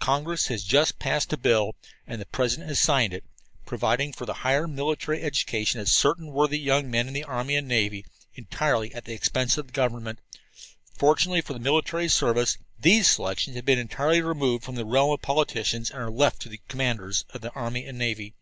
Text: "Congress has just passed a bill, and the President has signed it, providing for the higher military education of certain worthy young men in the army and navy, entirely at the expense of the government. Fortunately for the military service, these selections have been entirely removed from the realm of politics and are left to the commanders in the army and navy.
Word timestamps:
"Congress 0.00 0.46
has 0.48 0.64
just 0.64 0.98
passed 0.98 1.32
a 1.32 1.36
bill, 1.36 1.76
and 2.04 2.20
the 2.20 2.26
President 2.26 2.68
has 2.68 2.80
signed 2.80 3.12
it, 3.14 3.22
providing 3.66 4.12
for 4.12 4.26
the 4.26 4.34
higher 4.42 4.66
military 4.66 5.22
education 5.22 5.78
of 5.78 5.88
certain 5.88 6.32
worthy 6.32 6.58
young 6.58 6.90
men 6.90 7.06
in 7.06 7.14
the 7.14 7.22
army 7.22 7.54
and 7.54 7.68
navy, 7.68 8.04
entirely 8.34 8.92
at 8.92 9.04
the 9.04 9.12
expense 9.12 9.56
of 9.56 9.68
the 9.68 9.72
government. 9.72 10.18
Fortunately 10.92 11.40
for 11.40 11.52
the 11.52 11.60
military 11.60 12.08
service, 12.08 12.58
these 12.80 13.06
selections 13.08 13.54
have 13.54 13.64
been 13.64 13.78
entirely 13.78 14.20
removed 14.20 14.64
from 14.64 14.74
the 14.74 14.84
realm 14.84 15.12
of 15.12 15.22
politics 15.22 15.72
and 15.72 15.88
are 15.94 16.10
left 16.10 16.42
to 16.42 16.48
the 16.48 16.58
commanders 16.66 17.24
in 17.32 17.40
the 17.40 17.50
army 17.52 17.86
and 17.86 17.96
navy. 17.96 18.34